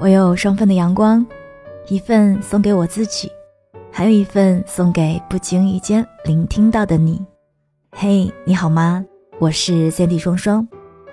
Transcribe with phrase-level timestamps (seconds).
[0.00, 1.24] 我有双份的阳光，
[1.88, 3.30] 一份送给我自己，
[3.92, 7.22] 还有一份送给不经意间聆听到的你。
[7.92, 9.04] 嘿，你好吗？
[9.38, 10.66] 我是三 D 双双，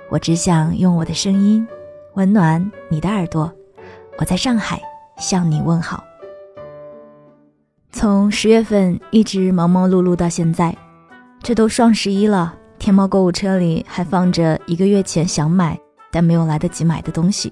[0.09, 1.68] 我只想用我的声音
[2.13, 3.52] 温暖你的耳朵。
[4.20, 4.81] 我在上海
[5.17, 6.01] 向你问好。
[7.91, 10.73] 从十月份一直忙忙碌碌到现在，
[11.43, 15.77] 这都双十一了，天猫购物车里还放着一个月前想买
[16.09, 17.51] 但没有来得及买的东西。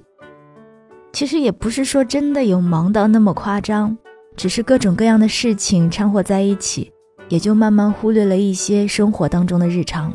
[1.15, 3.97] 其实也不是说真的有忙到那么夸张，
[4.35, 6.91] 只是各种各样的事情掺和在一起，
[7.29, 10.11] 也就慢慢忽略了一些生活当中的日常。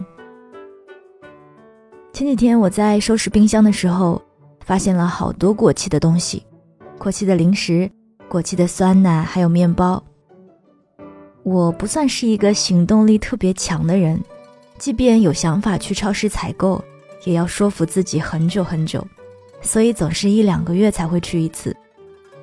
[2.13, 4.21] 前几天我在收拾冰箱的时候，
[4.63, 6.45] 发现了好多过期的东西，
[6.99, 7.91] 过期的零食、
[8.29, 10.05] 过期的酸奶，还有面包。
[11.45, 14.23] 我不算是一个行动力特别强的人，
[14.77, 16.85] 即便有想法去超市采购，
[17.25, 19.03] 也要说服自己很久很久。
[19.63, 21.77] 所以总是一两个月才会去一次，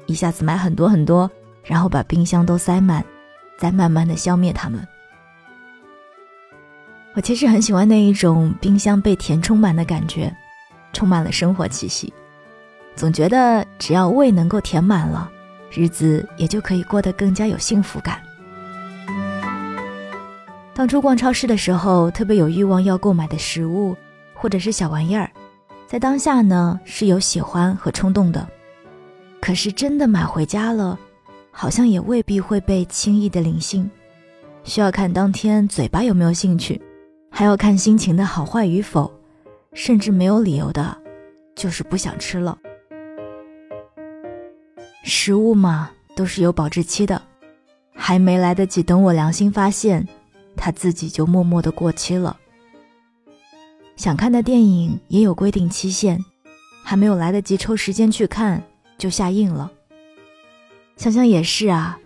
[0.05, 1.29] 一下子买很多很多，
[1.63, 3.03] 然后把冰箱都塞满，
[3.57, 4.85] 再慢慢的消灭它们。
[7.15, 10.31] 我其实很喜欢那一种冰箱被填充满的感觉，
[10.93, 12.13] 充满了生活气息。
[12.95, 15.29] 总觉得只要胃能够填满了，
[15.71, 18.19] 日子也就可以过得更加有幸福感。
[20.75, 23.97] 当初逛超市的时候，特别有欲望要购买的食物
[24.35, 25.27] 或者是小玩意儿。
[25.87, 28.45] 在当下呢，是有喜欢和冲动的，
[29.39, 30.99] 可是真的买回家了，
[31.49, 33.89] 好像也未必会被轻易的领性，
[34.65, 36.81] 需要看当天嘴巴有没有兴趣，
[37.31, 39.09] 还要看心情的好坏与否，
[39.71, 40.97] 甚至没有理由的，
[41.55, 42.57] 就是不想吃了。
[45.03, 47.21] 食物嘛，都是有保质期的，
[47.95, 50.05] 还没来得及等我良心发现，
[50.57, 52.35] 它自己就默默的过期了。
[53.97, 56.23] 想看的电影也有规定期限，
[56.83, 58.63] 还没有来得及抽时间去看
[58.97, 59.71] 就下映了。
[60.95, 61.99] 想想也是啊，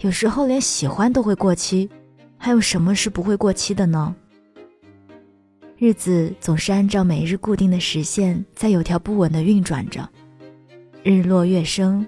[0.00, 1.88] 有时候连喜欢都会过期，
[2.36, 4.14] 还有什么是不会过期的呢？
[5.78, 10.08] 日子总是按照每日固定的时线在有条不紊的运转着，
[11.04, 12.04] 日落月升，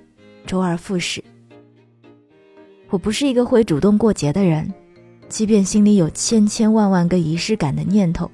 [0.47, 1.23] 周而复始。
[2.91, 4.73] 我不是一个会主动过节的人，
[5.29, 8.29] 即便心里有千千万万个仪式感的念头。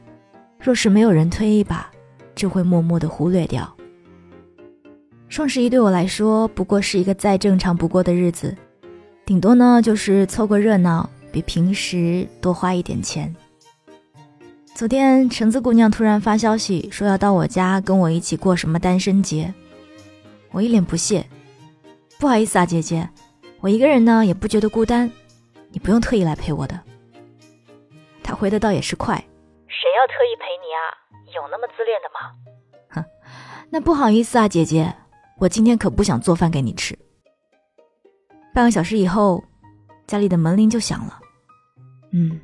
[0.65, 1.91] 若是没有人推一把，
[2.35, 3.71] 就会默默的忽略掉。
[5.29, 8.57] 双十一对我来说不过是一个再正常不过的日子，
[9.27, 13.37] 顶多呢就是凑个热闹，比平时多花一点钱。
[14.75, 19.53] 昨天橙子姑娘突然发消息说要到我家跟我一起过什么单身节，
[20.51, 21.27] 我一脸不屑，
[22.19, 23.07] 不好意思啊姐姐，
[23.61, 25.13] 我一个人呢也不觉得孤单，
[25.73, 26.81] 你不用特意来陪我的。
[28.23, 29.23] 她回的倒也是快。
[29.81, 30.79] 谁要特意陪你啊？
[31.35, 32.31] 有那么自恋的吗？
[32.91, 33.05] 哼，
[33.71, 34.95] 那不好意思啊，姐姐，
[35.39, 36.97] 我今天可不想做饭给你吃。
[38.55, 39.43] 半个小时以后，
[40.07, 41.21] 家里的门铃就响了。
[42.13, 42.41] 嗯，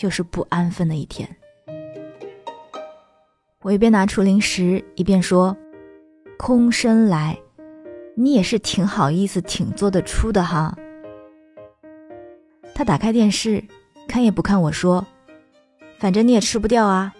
[0.00, 1.28] 又是不安分的一天。
[3.60, 5.54] 我一边拿出零食，一边说
[6.38, 7.38] ：“空身来，
[8.16, 10.74] 你也是挺好意思，挺做得出的哈。”
[12.74, 13.62] 他打开电视，
[14.08, 15.06] 看也不看我说。
[15.98, 17.12] 反正你也吃不掉啊，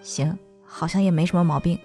[0.00, 1.78] 行，好像也没什么毛病。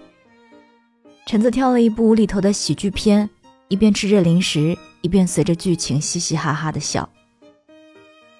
[1.26, 3.28] 橙子挑了一部无厘头的喜剧片，
[3.68, 7.08] 一边吃着零食，一边随着剧情嘻嘻哈哈的笑。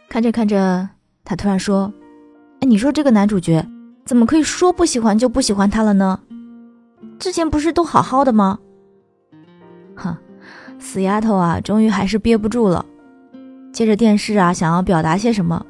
[0.09, 0.89] 看着看着，
[1.25, 1.93] 他突然说
[2.61, 3.65] ：“哎，你说这个男主角
[4.05, 6.21] 怎么可以说不喜欢就不喜欢他了呢？
[7.19, 8.59] 之前不是都好好的吗？”
[9.97, 10.17] 哼，
[10.79, 12.85] 死丫头啊，终于还是憋不住了，
[13.73, 15.67] 接着电视啊，想要表达些什么。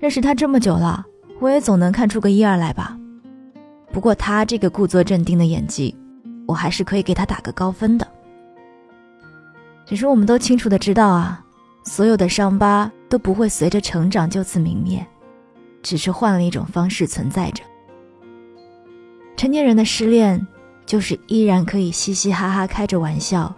[0.00, 1.04] 认识他这么久了，
[1.40, 2.96] 我也总能看出个一二来吧。
[3.92, 5.96] 不过他这个故作镇定的演技，
[6.46, 8.06] 我还是可以给他打个高分的。
[9.84, 11.44] 只是我们都清楚的知道啊，
[11.82, 15.04] 所有的伤疤都不会随着成长就此泯灭，
[15.82, 17.64] 只是换了一种方式存在着。
[19.36, 20.46] 成年人的失恋，
[20.86, 23.52] 就是依然可以嘻嘻哈哈开着玩笑，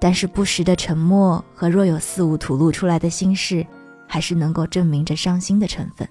[0.00, 3.64] 但是不时的沉默和若有似无吐露出来的心事。
[4.08, 6.08] 还是能够证明着伤心的成分，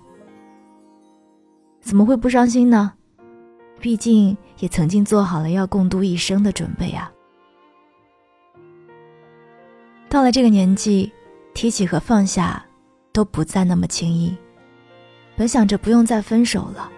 [1.81, 2.93] 怎么会不伤心呢？
[3.79, 7.11] 毕竟也曾经做好了要共度一生的准备啊。
[10.09, 11.11] 到了这个年纪，
[11.53, 12.63] 提起和放下
[13.11, 14.35] 都不再那么轻易。
[15.35, 16.89] 本想着不用再分手了，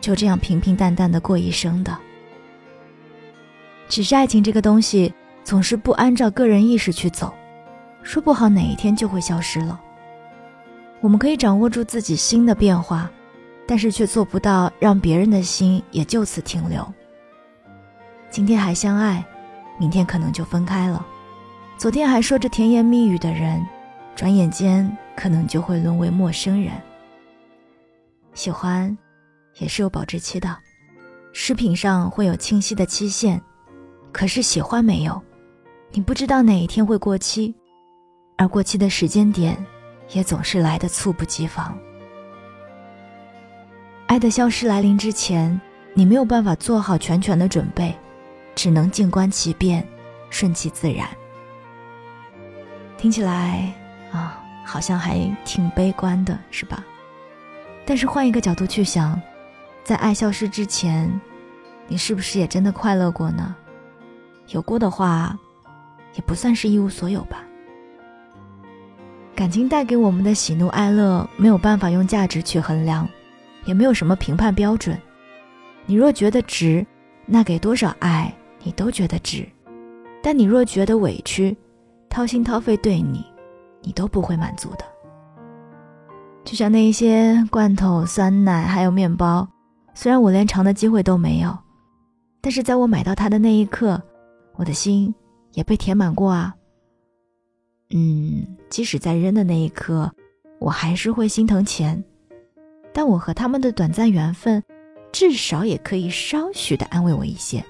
[0.00, 1.96] 就这样平平淡淡的过一生的，
[3.88, 5.14] 只是爱情这个东西
[5.44, 7.32] 总是不按照个人意识去走，
[8.02, 9.80] 说不好哪一天就会消失了。
[11.00, 13.10] 我们可以掌握住自己心的变化，
[13.66, 16.86] 但是却做不到让别人的心也就此停留。
[18.30, 19.24] 今天还相爱，
[19.78, 21.04] 明天可能就分开了。
[21.78, 23.66] 昨天还说着甜言蜜语的人，
[24.14, 26.72] 转眼间可能就会沦为陌生人。
[28.34, 28.96] 喜欢，
[29.58, 30.54] 也是有保质期的，
[31.32, 33.40] 食品上会有清晰的期限，
[34.12, 35.20] 可是喜欢没有，
[35.92, 37.54] 你不知道哪一天会过期，
[38.36, 39.56] 而过期的时间点，
[40.12, 41.76] 也总是来的猝不及防。
[44.06, 45.60] 爱的消失来临之前，
[45.94, 47.96] 你没有办法做好全权的准备，
[48.54, 49.86] 只能静观其变，
[50.30, 51.08] 顺其自然。
[52.96, 53.72] 听起来
[54.12, 56.84] 啊，好像还挺悲观的，是吧？
[57.86, 59.20] 但是换一个角度去想，
[59.84, 61.20] 在爱消失之前，
[61.86, 63.54] 你是不是也真的快乐过呢？
[64.48, 65.38] 有过的话，
[66.14, 67.44] 也不算是一无所有吧。
[69.34, 73.08] 感情带给我们的喜怒哀乐，没有办法用价值去衡量，
[73.64, 74.98] 也没有什么评判标准。
[75.86, 76.86] 你若觉得值，
[77.26, 78.32] 那给多少爱
[78.62, 79.44] 你都觉得值；
[80.22, 81.56] 但你若觉得委屈，
[82.08, 83.24] 掏心掏肺对你，
[83.82, 84.84] 你都不会满足的。
[86.44, 89.48] 就像那一些罐头、酸奶还有面包，
[89.94, 91.56] 虽然我连尝的机会都没有，
[92.40, 94.00] 但是在我买到它的那一刻，
[94.56, 95.14] 我的心
[95.52, 96.54] 也被填满过啊。
[97.90, 100.10] 嗯，即使在扔的那一刻，
[100.58, 102.02] 我还是会心疼钱，
[102.92, 104.62] 但我和他们的短暂缘分，
[105.10, 107.64] 至少也可以稍许的安慰我一些。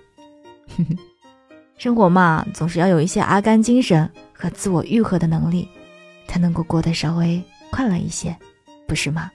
[0.77, 0.97] 哼 哼
[1.79, 5.67] 生活嘛，总是要有一些阿甘精神和自我愈合的能力，
[6.29, 8.37] 才能够过得稍微快乐一些。
[8.87, 9.31] 不是吗？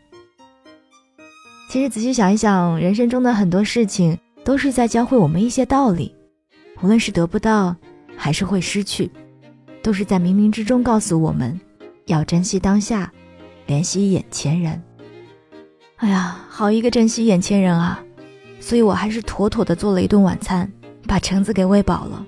[1.67, 6.13] 其实仔细想一想，人生中的很多事情都是在教会我们一些道理，
[6.83, 7.75] 无论是得不到，
[8.15, 9.09] 还是会失去，
[9.85, 11.61] 都是在冥冥之中告诉我们，
[12.07, 13.13] 要珍惜当下，
[13.67, 14.81] 怜惜眼前人。
[15.97, 18.03] 哎呀，好一个珍惜眼前人啊！
[18.59, 20.67] 所以我还是妥妥的做了一顿晚餐，
[21.05, 22.25] 把橙子给喂饱了。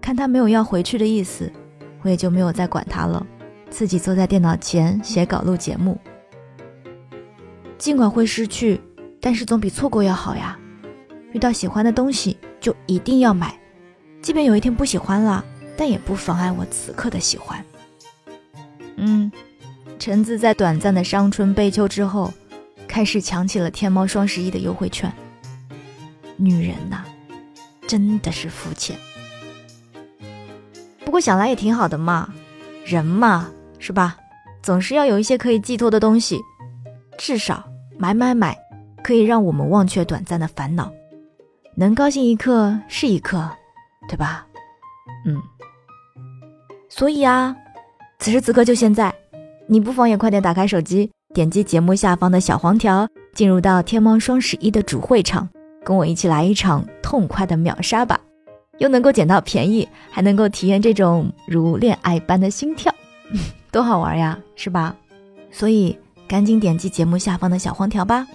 [0.00, 1.48] 看他没有要回去的意思，
[2.02, 3.24] 我也就没有再管他了，
[3.70, 5.96] 自己坐在电脑前写稿录节目。
[7.78, 8.80] 尽管会失去，
[9.20, 10.58] 但是总比错过要好呀。
[11.30, 13.56] 遇到喜欢的东西就一定要买，
[14.20, 15.44] 即便有一天不喜欢了，
[15.78, 17.64] 但也不妨碍我此刻的喜欢。
[18.96, 19.30] 嗯，
[19.96, 22.32] 橙子在短暂的伤春悲秋之后，
[22.88, 25.10] 开始抢起了天猫双十一的优惠券。
[26.36, 27.04] 女人呐，
[27.86, 28.98] 真的是肤浅。
[31.04, 32.28] 不过想来也挺好的嘛，
[32.84, 33.48] 人嘛，
[33.78, 34.18] 是吧？
[34.60, 36.40] 总是要有一些可以寄托的东西。
[37.16, 37.64] 至少
[37.96, 38.58] 买买买，
[39.04, 40.92] 可以让我们忘却短暂的烦恼，
[41.76, 43.48] 能高兴一刻是一刻，
[44.08, 44.44] 对吧？
[45.24, 45.40] 嗯。
[46.98, 47.54] 所以啊，
[48.18, 49.14] 此时此刻就现在，
[49.68, 55.48] 你不妨也快点打开手机，点击节目下方的小黄条，进入到天猫双十一的主会场，
[55.84, 58.18] 跟我一起来一场痛快的秒杀吧！
[58.78, 62.92] 又能够捡到便宜，还能够体验这种如恋爱般的心跳，
[63.70, 64.96] 多好玩呀，是吧？
[65.52, 65.96] 所以。
[66.26, 68.26] 赶紧点击节目下方的小黄条吧。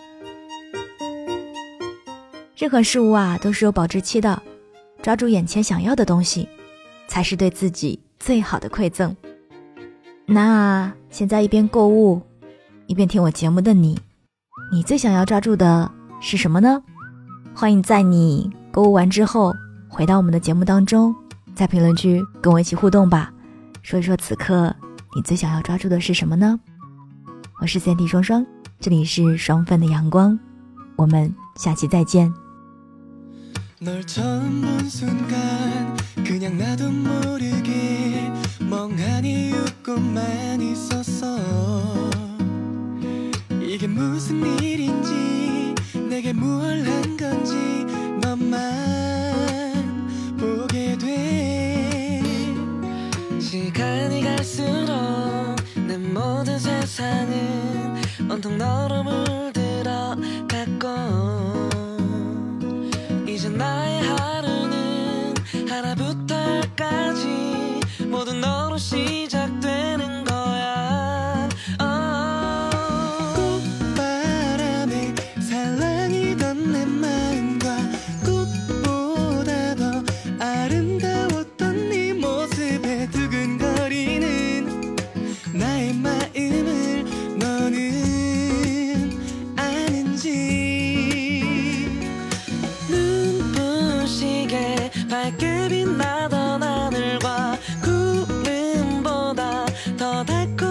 [2.58, 4.42] 任何事物啊都是有保质期的，
[5.04, 6.50] 抓住眼前想要的东西，
[7.08, 9.14] 才是对自己最好的馈赠。
[10.26, 12.22] 那现在一边购物，
[12.88, 14.00] 一边听我节目的你，
[14.72, 15.92] 你最想要抓住的
[16.22, 16.82] 是什么呢？
[17.54, 19.54] 欢迎在你购物完之后
[19.90, 21.14] 回到我们的节目当中，
[21.54, 23.30] 在评论区跟我一起互动吧。
[23.82, 24.74] 说一说此刻
[25.14, 26.58] 你最想要抓住的是什么呢？
[27.60, 28.46] 我是三弟双双，
[28.80, 30.40] 这里是双份的阳光，
[30.96, 32.34] 我们下期再见。
[38.74, 41.38] 멍하니 웃고만 있었어.
[43.62, 45.76] 이게 무슨 일인지
[46.10, 47.54] 내게 무얼 한 건지
[48.20, 48.58] 너만
[50.40, 52.20] 보게 돼.
[53.40, 55.56] 시간이 갈수록
[55.88, 60.16] 내 모든 세상은 온통 너로 물들어
[60.50, 61.70] 갔고.
[63.28, 65.36] 이제 나의 하루는
[65.70, 67.53] 하나부터 열까지.
[68.42, 70.13] 너로 시작되는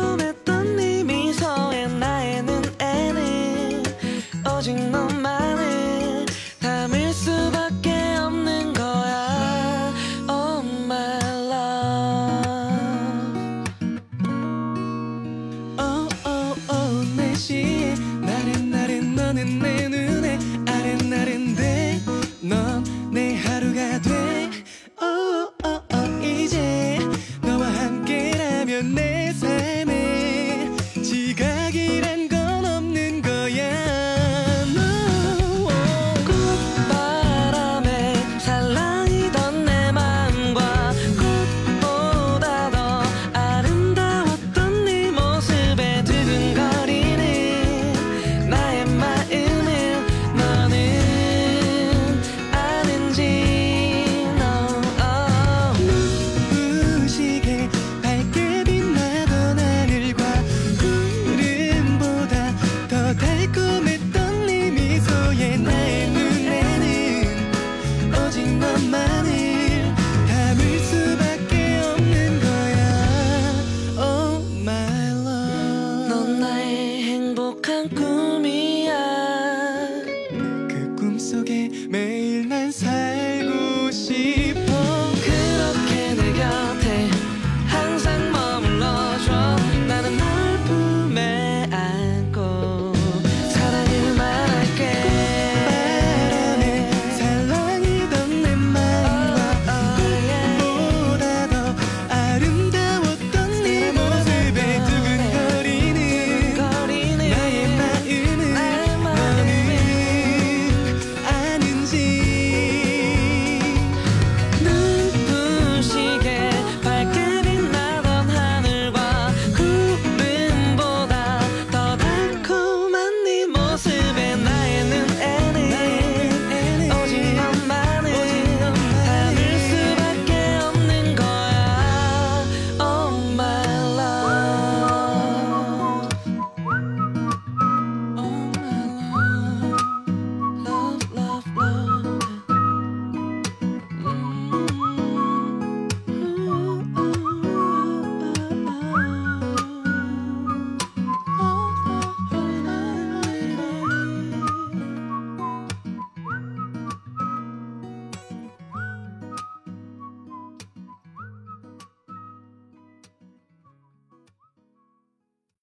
[0.02, 0.41] assume it